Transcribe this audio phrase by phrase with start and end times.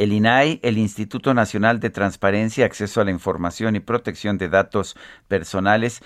[0.00, 4.96] El INAI, el Instituto Nacional de Transparencia, Acceso a la Información y Protección de Datos
[5.28, 6.00] Personales,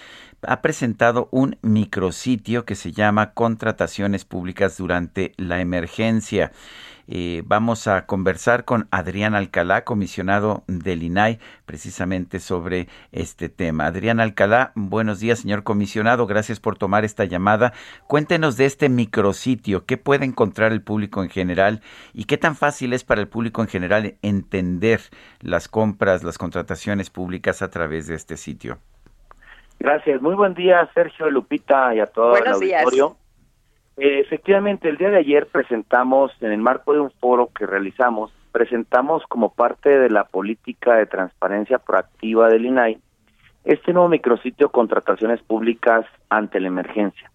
[0.48, 6.52] ha presentado un micrositio que se llama Contrataciones Públicas durante la Emergencia.
[7.06, 13.86] Eh, vamos a conversar con Adrián Alcalá, comisionado del INAI, precisamente sobre este tema.
[13.86, 16.26] Adrián Alcalá, buenos días, señor comisionado.
[16.26, 17.72] Gracias por tomar esta llamada.
[18.06, 19.84] Cuéntenos de este micrositio.
[19.84, 21.82] ¿Qué puede encontrar el público en general
[22.14, 25.02] y qué tan fácil es para el público en general entender
[25.40, 28.78] las compras, las contrataciones públicas a través de este sitio?
[29.78, 30.22] Gracias.
[30.22, 33.16] Muy buen día, Sergio, Lupita y a todo el auditorio.
[33.96, 38.32] Eh, efectivamente, el día de ayer presentamos, en el marco de un foro que realizamos,
[38.52, 42.98] presentamos como parte de la política de transparencia proactiva del INAI
[43.64, 47.30] este nuevo micrositio Contrataciones Públicas ante la Emergencia.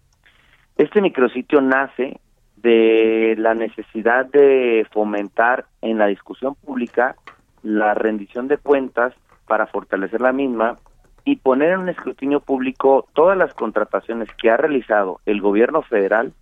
[0.76, 2.20] Este micrositio nace
[2.56, 7.16] de la necesidad de fomentar en la discusión pública
[7.62, 9.12] la rendición de cuentas
[9.46, 10.78] para fortalecer la misma
[11.24, 16.32] y poner en un escrutinio público todas las contrataciones que ha realizado el gobierno federal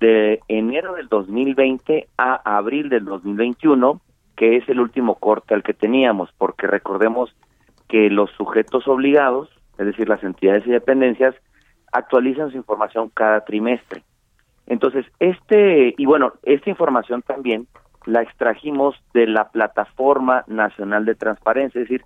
[0.00, 4.00] de enero del 2020 a abril del 2021,
[4.36, 7.34] que es el último corte al que teníamos, porque recordemos
[7.88, 11.34] que los sujetos obligados, es decir, las entidades y dependencias,
[11.92, 14.02] actualizan su información cada trimestre.
[14.66, 17.66] Entonces, este, y bueno, esta información también
[18.04, 22.04] la extrajimos de la Plataforma Nacional de Transparencia, es decir,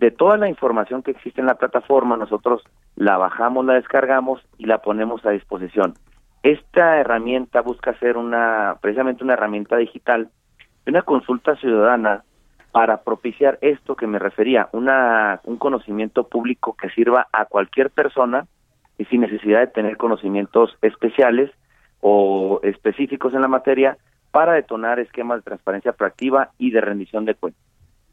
[0.00, 2.62] de toda la información que existe en la plataforma, nosotros
[2.96, 5.92] la bajamos, la descargamos y la ponemos a disposición.
[6.42, 10.30] Esta herramienta busca ser una, precisamente una herramienta digital,
[10.86, 12.24] una consulta ciudadana
[12.72, 18.46] para propiciar esto que me refería, una, un conocimiento público que sirva a cualquier persona
[18.96, 21.50] y sin necesidad de tener conocimientos especiales
[22.00, 23.98] o específicos en la materia
[24.30, 27.69] para detonar esquemas de transparencia proactiva y de rendición de cuentas.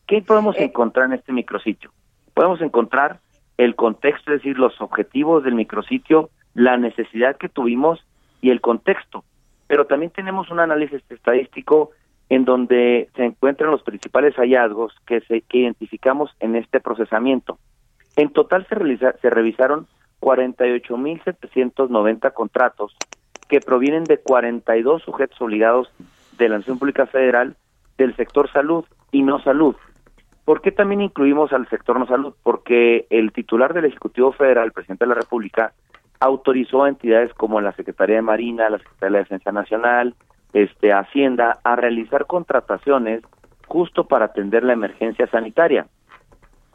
[0.07, 0.63] ¿Qué podemos eh.
[0.63, 1.91] encontrar en este micrositio?
[2.33, 3.19] Podemos encontrar
[3.57, 8.05] el contexto, es decir, los objetivos del micrositio, la necesidad que tuvimos
[8.41, 9.23] y el contexto.
[9.67, 11.91] Pero también tenemos un análisis estadístico
[12.29, 17.59] en donde se encuentran los principales hallazgos que, se, que identificamos en este procesamiento.
[18.15, 19.87] En total se, realiza, se revisaron
[20.21, 22.95] 48.790 contratos
[23.47, 25.91] que provienen de 42 sujetos obligados
[26.37, 27.55] de la Nación Pública Federal
[27.97, 29.75] del sector salud y no salud.
[30.47, 32.33] ¿Por qué también incluimos al sector no salud?
[32.41, 35.73] Porque el titular del Ejecutivo Federal, el presidente de la República,
[36.21, 40.15] autorizó a entidades como la Secretaría de Marina, la Secretaría de Defensa Nacional,
[40.53, 43.23] este Hacienda a realizar contrataciones
[43.67, 45.87] justo para atender la emergencia sanitaria.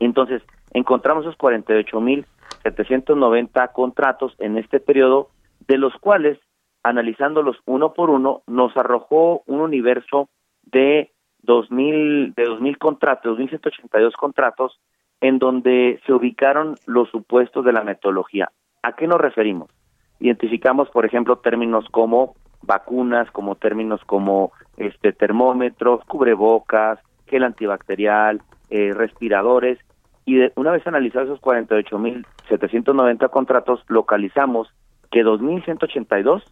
[0.01, 0.43] Entonces,
[0.75, 5.31] encontramos esos 48.790 contratos en este periodo,
[5.67, 6.39] de los cuales,
[6.83, 10.29] analizándolos uno por uno, nos arrojó un universo
[10.61, 11.11] de
[11.43, 14.81] 2000 de 2000 contratos, 2182 contratos
[15.21, 18.51] en donde se ubicaron los supuestos de la metodología.
[18.83, 19.71] ¿A qué nos referimos?
[20.19, 28.93] Identificamos, por ejemplo, términos como vacunas, como términos como este termómetros, cubrebocas, gel antibacterial, eh,
[28.93, 29.79] respiradores
[30.25, 34.69] y una vez analizados esos 48.790 contratos, localizamos
[35.11, 36.43] que 2.182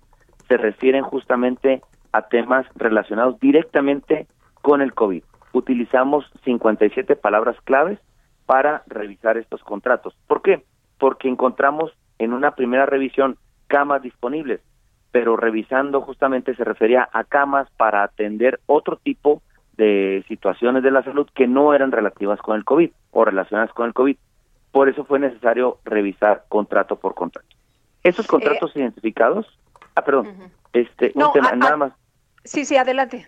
[0.48, 4.26] se refieren justamente a temas relacionados directamente
[4.62, 5.22] con el COVID.
[5.52, 7.98] Utilizamos 57 palabras claves
[8.46, 10.14] para revisar estos contratos.
[10.26, 10.64] ¿Por qué?
[10.98, 14.60] Porque encontramos en una primera revisión camas disponibles,
[15.12, 19.42] pero revisando justamente se refería a camas para atender otro tipo
[19.76, 23.86] de situaciones de la salud que no eran relativas con el COVID o relacionadas con
[23.86, 24.16] el COVID.
[24.72, 27.48] Por eso fue necesario revisar contrato por contrato.
[28.02, 29.46] Esos contratos identificados,
[29.94, 30.28] ah, perdón,
[30.72, 31.92] este, un tema, nada más.
[32.44, 33.26] Sí, sí, adelante.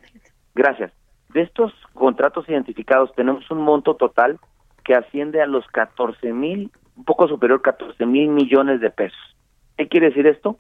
[0.55, 0.93] Gracias.
[1.33, 4.39] De estos contratos identificados tenemos un monto total
[4.85, 9.19] que asciende a los 14 mil, un poco superior a 14 mil millones de pesos.
[9.77, 10.57] ¿Qué quiere decir esto?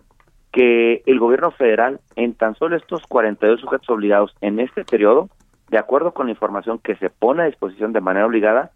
[0.50, 5.28] Que el gobierno federal, en tan solo estos 42 sujetos obligados en este periodo,
[5.68, 8.70] de acuerdo con la información que se pone a disposición de manera obligada,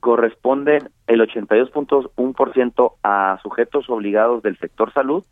[0.00, 5.24] corresponden el 82.1% a sujetos obligados del sector salud.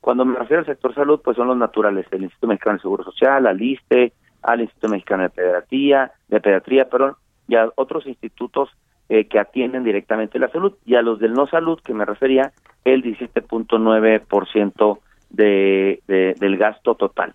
[0.00, 3.04] Cuando me refiero al sector salud, pues son los naturales, el Instituto Mexicano de Seguro
[3.04, 4.12] Social, la LISTE,
[4.42, 7.14] al Instituto Mexicano de Pediatría, de Pediatría, perdón,
[7.48, 8.70] y a otros institutos
[9.08, 12.52] eh, que atienden directamente la salud, y a los del no salud, que me refería,
[12.84, 14.98] el 17.9%
[15.30, 17.34] de, de, del gasto total.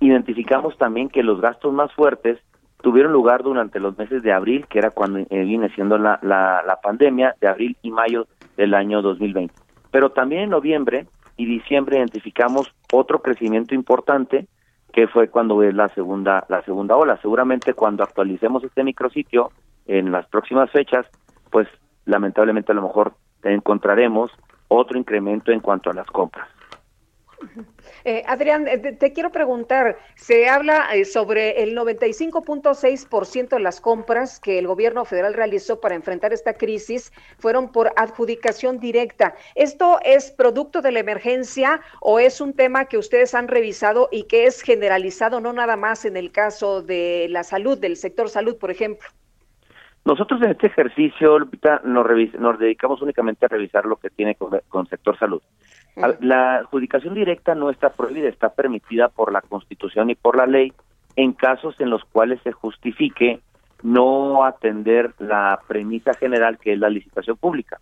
[0.00, 2.38] Identificamos también que los gastos más fuertes
[2.82, 6.62] tuvieron lugar durante los meses de abril, que era cuando eh, viene siendo la, la,
[6.66, 9.54] la pandemia, de abril y mayo del año 2020.
[9.90, 11.06] Pero también en noviembre
[11.36, 14.46] y diciembre identificamos otro crecimiento importante
[14.96, 17.18] que fue cuando es la segunda la segunda ola.
[17.20, 19.50] Seguramente cuando actualicemos este micrositio
[19.86, 21.04] en las próximas fechas,
[21.50, 21.68] pues
[22.06, 23.12] lamentablemente a lo mejor
[23.42, 24.30] encontraremos
[24.68, 26.48] otro incremento en cuanto a las compras.
[28.04, 34.38] Eh, Adrián, eh, te, quiero preguntar, se habla eh, sobre el 95.6% de las compras
[34.38, 39.34] que el gobierno federal realizó para enfrentar esta crisis fueron por adjudicación directa.
[39.54, 44.24] ¿Esto es producto de la emergencia o es un tema que ustedes han revisado y
[44.24, 48.56] que es generalizado, no nada más en el caso de la salud, del sector salud,
[48.56, 49.08] por ejemplo?
[50.04, 52.06] Nosotros en este ejercicio, Lupita, nos,
[52.38, 55.42] nos dedicamos únicamente a revisar lo que tiene con, con sector salud.
[56.20, 60.72] La adjudicación directa no está prohibida, está permitida por la Constitución y por la ley
[61.16, 63.40] en casos en los cuales se justifique
[63.82, 67.80] no atender la premisa general que es la licitación pública.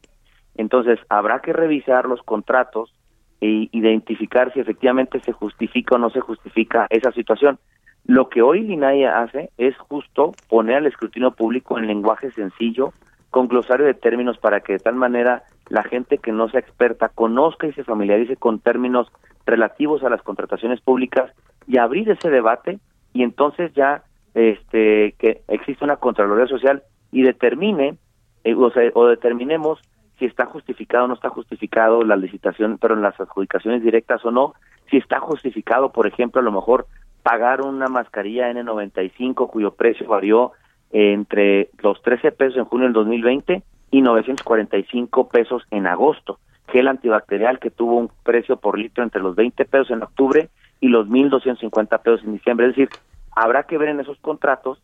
[0.55, 2.95] Entonces, habrá que revisar los contratos
[3.41, 7.59] e identificar si efectivamente se justifica o no se justifica esa situación.
[8.07, 12.93] Lo que hoy Linaya hace es justo poner al escrutinio público en lenguaje sencillo,
[13.31, 17.09] con glosario de términos para que de tal manera la gente que no sea experta
[17.09, 19.11] conozca y se familiarice con términos
[19.47, 21.33] relativos a las contrataciones públicas
[21.67, 22.79] y abrir ese debate
[23.13, 24.03] y entonces ya
[24.35, 26.83] este que existe una contraloría social
[27.13, 27.97] y determine
[28.45, 29.81] eh, o, o determinemos
[30.19, 34.31] si está justificado o no está justificado la licitación, pero en las adjudicaciones directas o
[34.31, 34.55] no,
[34.91, 36.87] si está justificado, por ejemplo, a lo mejor
[37.23, 40.53] pagar una mascarilla N95 cuyo precio varió
[40.93, 43.63] entre los 13 pesos en junio del 2020
[43.95, 46.41] y 945 pesos en agosto.
[46.67, 50.49] Gel antibacterial que tuvo un precio por litro entre los 20 pesos en octubre
[50.81, 52.67] y los 1.250 pesos en diciembre.
[52.67, 52.89] Es decir,
[53.37, 54.83] habrá que ver en esos contratos,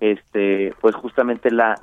[0.00, 1.76] este, pues justamente la,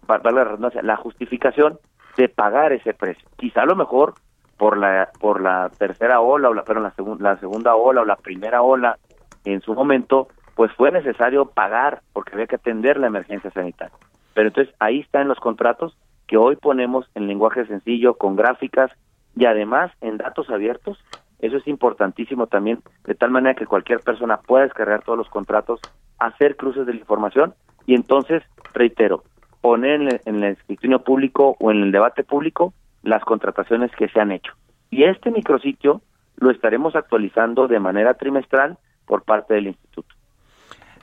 [0.81, 1.80] la justificación
[2.18, 3.25] de pagar ese precio.
[3.38, 4.16] Quizá a lo mejor
[4.57, 8.18] por la por la tercera ola o la, pero la, la segunda ola o la
[8.18, 8.98] primera ola
[9.45, 13.95] en su momento, pues fue necesario pagar porque había que atender la emergencia sanitaria.
[14.33, 18.92] Pero entonces ahí está en los contratos que hoy ponemos en lenguaje sencillo, con gráficas
[19.36, 20.98] y además en datos abiertos.
[21.39, 25.80] Eso es importantísimo también, de tal manera que cualquier persona pueda descargar todos los contratos,
[26.18, 27.54] hacer cruces de la información
[27.86, 28.44] y entonces,
[28.74, 29.24] reitero,
[29.62, 32.74] poner en el, escrutinio público o en el debate público
[33.04, 34.54] las contrataciones que se han hecho.
[34.89, 36.01] Y este micrositio
[36.38, 40.13] lo estaremos actualizando de manera trimestral por parte del instituto.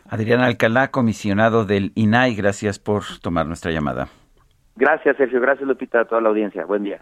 [0.08, 4.08] Adrián Alcalá, comisionado del INAI, gracias por tomar nuestra llamada.
[4.76, 5.40] Gracias, Sergio.
[5.40, 6.64] Gracias, Lupita, a toda la audiencia.
[6.64, 6.98] Buen día.